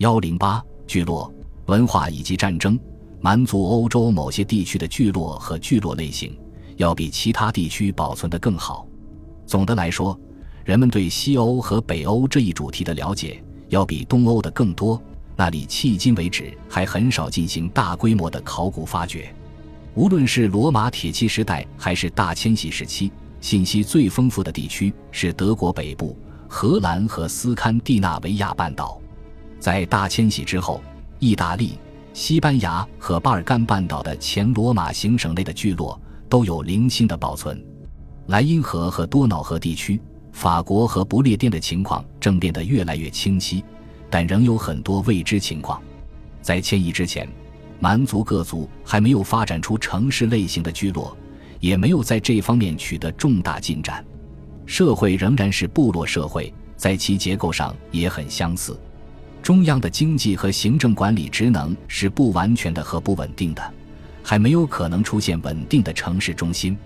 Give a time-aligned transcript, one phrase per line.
[0.00, 1.30] 幺零八聚落
[1.66, 2.80] 文化以及战争，
[3.20, 6.34] 蛮族欧洲某些地区的聚落和聚落类型
[6.76, 8.86] 要比其他地区保存得更好。
[9.44, 10.18] 总的来说，
[10.64, 14.98] 人们对西欧和北欧这一主题的了解要比东欧的更多。
[15.36, 19.30] 那里迄今为止还很少进行大规模的考古发掘。
[19.94, 23.12] 无论是罗马铁器时代还是大迁徙时期，
[23.42, 26.16] 信息最丰富的地区是德国北部、
[26.48, 28.98] 荷兰和斯堪的纳维亚半岛。
[29.60, 30.82] 在大迁徙之后，
[31.18, 31.78] 意大利、
[32.14, 37.62] 西班牙和巴尔干半岛的前罗马行省内的聚落都有零星的保存。
[38.28, 40.00] 莱茵河和多瑙河地区，
[40.32, 43.62] 法国和不列颠的情况正变得越来越清晰，
[44.08, 45.80] 但仍有很多未知情况。
[46.40, 47.28] 在迁移之前，
[47.78, 51.14] 蛮族各族还没有发展出城市类型的聚落，
[51.58, 54.02] 也没有在这方面取得重大进展。
[54.64, 58.80] 社会仍然是部落社会，在其结构上也很相似。
[59.42, 63.74] 中央的经济和行政管理职能是不完全的和不稳定的，
[64.22, 66.76] 还没有可能出现稳定的城市中心。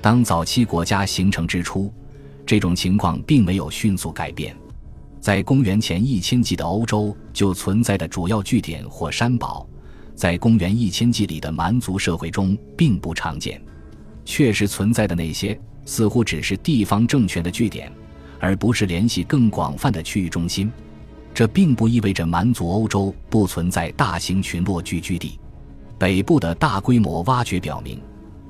[0.00, 1.92] 当早期国家形成之初，
[2.46, 4.56] 这种情况并没有迅速改变。
[5.20, 9.68] 在公元前一千纪的欧洲就存在的主要据点或山堡，
[10.14, 13.60] 在公元一千纪里的蛮族社会中并不常见。
[14.24, 17.92] 确实存在的那些，似乎只是地方政权的据点，
[18.38, 20.70] 而不是联系更广泛的区域中心。
[21.38, 25.38] 这并不意味着蛮族欧洲不存在大型群落聚居地。
[25.96, 28.02] 北部的大规模挖掘表明，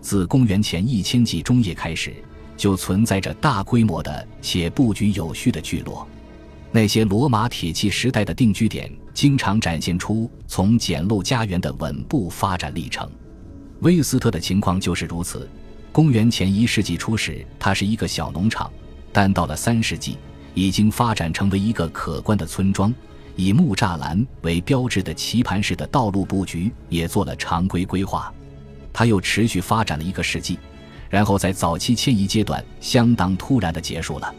[0.00, 2.14] 自公元前一千纪中叶开始，
[2.56, 6.08] 就存在着大规模的且布局有序的聚落。
[6.72, 13.06] 那些罗马铁器时代的定居点，经常展现出从简陋家园的稳步发展历程。
[13.80, 15.46] 威斯特的情况就是如此。
[15.92, 18.72] 公元前一世纪初时，它是一个小农场，
[19.12, 20.16] 但到了三世纪。
[20.54, 22.92] 已经发展成为一个可观的村庄，
[23.36, 28.32] 以木栅栏为标志的棋盘式的道路布局也做了常规规划。
[28.92, 30.58] 它又持续发展了一个世纪，
[31.08, 34.34] 然后在早期迁移阶段相当突然地结束了。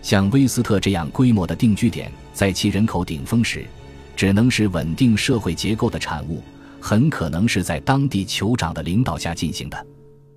[0.00, 3.66] 像威斯特这样规模的定居点，在其人口顶峰时，
[4.14, 6.40] 只能是稳定社会结构的产物，
[6.80, 9.86] 很可能是在当地酋长的领导下进行的。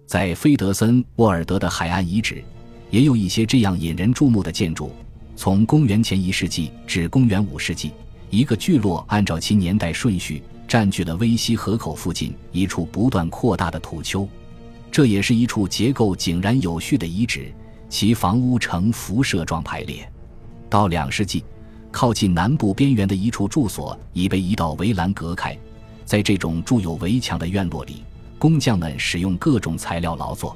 [0.07, 2.43] 在菲德森沃尔德的海岸遗址，
[2.89, 4.91] 也有一些这样引人注目的建筑。
[5.41, 7.89] 从公元前一世纪至公元五世纪，
[8.29, 14.29] 一个聚落按照其年代顺序占据了威西河口附近一处不断扩大的土丘，
[14.91, 17.51] 这也是一处结构井然有序的遗址，
[17.89, 20.07] 其房屋呈辐射状排列。
[20.69, 21.43] 到两世纪，
[21.89, 25.57] 靠近南部边缘的一处住所已被一道围栏隔开，
[26.05, 28.03] 在这种筑有围墙的院落里，
[28.37, 30.55] 工匠们使用各种材料劳作，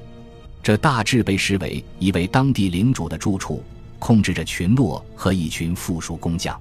[0.61, 3.63] 这大致被视为一位当地领主的住处。
[3.99, 6.59] 控制着群落和一群附属工匠。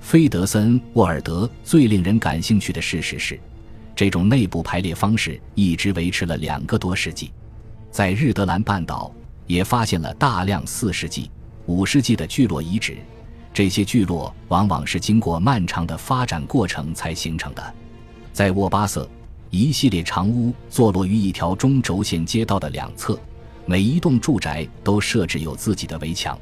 [0.00, 3.40] 菲德森沃尔德最令人感兴趣的事实是，
[3.96, 7.32] 这种内部排列方式一直维持了两个多世纪。
[7.90, 9.10] 在日德兰半岛
[9.46, 11.30] 也发现了大量四世纪、
[11.66, 12.98] 五世纪的聚落遗址，
[13.52, 17.74] 这些聚落往往是经过漫长的发展过程才形成的。
[18.32, 19.08] 在沃巴瑟，
[19.48, 23.18] 一系列长屋坐落于一条中轴线街道的两侧，
[23.64, 26.38] 每一栋住宅都设置有自己的围墙。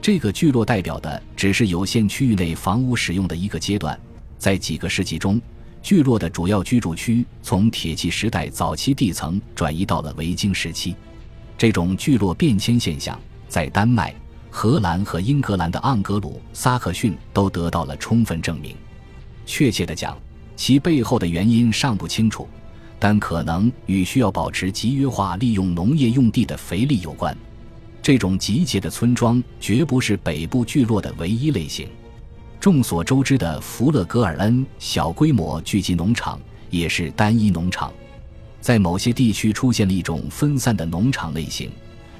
[0.00, 3.98] 这个聚落代表的只是有限区域内房屋使用的一个阶段，
[4.38, 5.40] 在几个世纪中，
[5.82, 10.94] 聚落的主要居住区从铁器时代早期地层转移到了维京时期。
[11.58, 14.14] 这种聚落变迁现象在丹麦、
[14.48, 18.76] 荷兰和英格兰的盎格鲁撒克逊都得到了充分证明。
[19.44, 20.16] 确切地讲，
[20.56, 22.48] 其背后的原因尚不清楚，
[22.98, 27.36] 但可能与需要保持集约化利用农业用地的肥力有关。
[28.08, 31.86] 这种集结的村庄绝不是北部聚落的唯一类型。
[32.58, 37.92] 众所周知的弗勒格尔恩小规模聚集农场也是单一农场。
[38.62, 41.70] 在某些地区出现了一种分散的农场类型，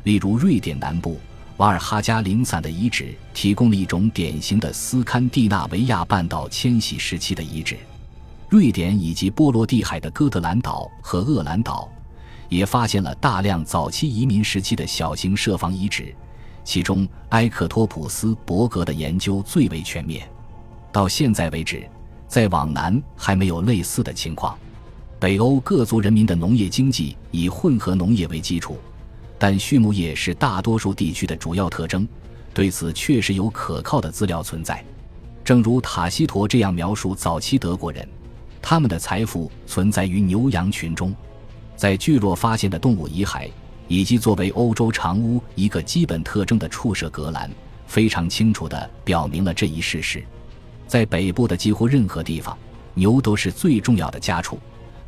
[0.03, 1.19] 例如瑞典南部
[1.57, 7.79] 瓦尔哈加零散的遗址提供了一种典型的斯堪的纳维亚半岛迁徙时期的遗址。
[8.51, 11.91] 瑞典以及波罗的海的哥德兰岛和厄兰岛。
[12.49, 16.15] 也发现了大量早期移民时期的小型设防遗址，
[16.65, 20.29] 其中埃克托普斯伯格的研究最为全面。
[20.91, 21.89] 到现在为止，
[22.27, 24.59] 再往南还没有类似的情况。
[25.21, 28.79] 北欧各族人民的农业经济以混合农业为基础，
[29.39, 32.07] 但畜牧业是大多数地区的主要特征。
[32.55, 34.83] 对此确实有可靠的资料存在，
[35.45, 38.09] 正如塔西佗这样描述早期德国人，
[38.63, 41.15] 他们的财富存在于牛羊群中。
[41.79, 43.49] 在聚落发现的动物遗骸，
[43.87, 47.49] 以及作为欧洲长屋一个基本特征的触舍隔栏，
[47.87, 50.21] 非常清楚地表明了这一事实。
[50.89, 52.59] 在北部的几乎任何地方，
[52.95, 54.59] 牛都是最重要的家畜，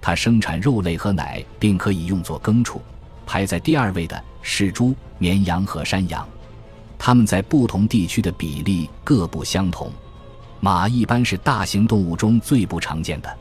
[0.01, 2.81] 它生产肉类和奶，并可以用作耕畜。
[3.27, 6.25] 排在第二位的是猪、绵羊和山羊，
[6.97, 9.91] 它们在不同地区的比例各不相同。
[10.61, 13.39] 马一般是大型动物中最不常见的，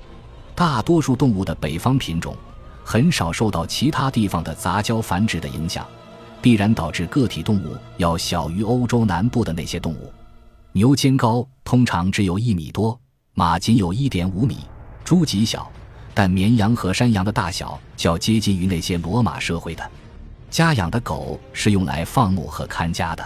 [0.55, 2.35] 大多数动物的北方品种
[2.91, 5.85] 很少受到其他地方的杂交繁殖的影响，
[6.41, 10.11] 必然导致个体动物要小于欧洲南部的那些动物。
[10.71, 12.99] 牛肩高通常只有一米多，
[13.35, 14.57] 马仅有一点五米，
[15.03, 15.71] 猪极小。
[16.15, 19.87] 但绵羊和山羊的大小较接近于那些罗马社会的。
[20.49, 23.23] 家养的狗是用来放牧和看家的。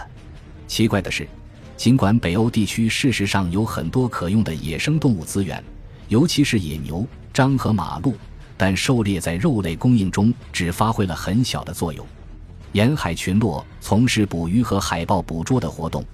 [0.66, 1.26] 奇怪的是，
[1.74, 5.64] 尽管北欧地区事实上有很多可用的野生动物资源，
[6.08, 8.14] 尤其是野牛、獐和马鹿，
[8.56, 12.06] 但狩猎在肉类供应中只发挥了很小的作用。
[12.72, 16.04] 沿海群落从事捕鱼和海豹捕捉的活动，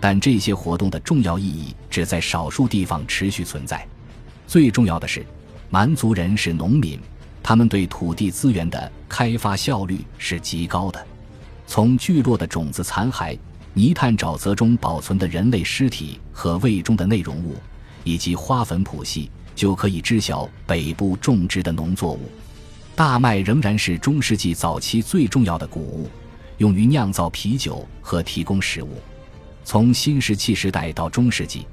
[0.00, 3.86] 但这些活动的重要意义只在少数地方持续存在。
[4.46, 5.24] 最重要的是。
[5.70, 6.98] 蛮族人是农民，
[7.42, 11.06] 他们对土地资源的开发效率是极高的。
[11.66, 13.38] 从聚落的种子残骸、
[13.74, 17.54] 泥炭沼泽中保存的人类尸体和胃中的内容物，
[18.02, 22.30] 以及花粉谱系，就可以知晓北部种植的农作物。
[22.94, 26.08] 大麦仍然是中世纪早期最重要的谷物，
[26.58, 29.02] 用于酿造啤酒和提供食物。
[29.64, 31.66] 从新石器时代到中世纪，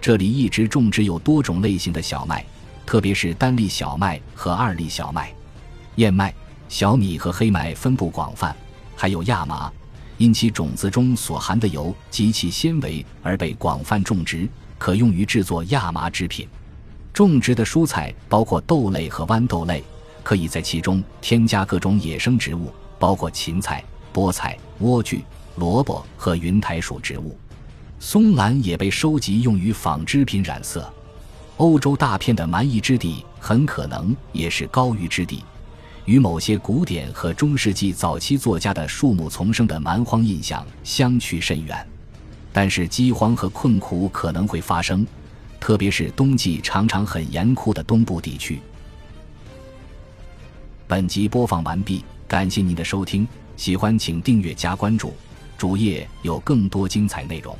[0.00, 2.44] 这里一直种植有多种类型的小麦。
[2.84, 5.32] 特别是单粒小麦和二粒小麦、
[5.94, 6.34] 燕麦、
[6.68, 8.56] 小米和黑麦分布广泛，
[8.96, 9.70] 还有亚麻，
[10.16, 16.48] 因其种子中所含的油及其纤维而被广泛种植，可用于制作亚麻制品。
[17.18, 19.82] 种植的蔬菜包括豆类和豌豆类，
[20.22, 23.82] 可以在其中添加各种野生植物，包括芹菜、
[24.14, 25.20] 菠菜、莴苣、
[25.56, 27.36] 萝卜和云台属植物。
[27.98, 30.88] 松兰也被收集用于纺织品染色。
[31.56, 35.42] 欧洲大片的蛮夷之地很可能也是高于之地，
[36.04, 41.84] 与某些古典和中世纪早期作家的树木丛生的蛮荒印象相去甚远。
[42.52, 45.04] 但是饥荒和困苦可能会发生，
[45.60, 48.60] 特别是冬季常常很严酷的东部地区。
[50.86, 53.26] 本集播放完毕，感谢您的收听，
[53.56, 55.12] 喜欢请订阅加关注，
[55.58, 57.54] 主页有更多精彩内容。